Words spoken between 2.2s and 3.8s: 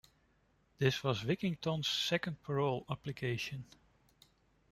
parole application.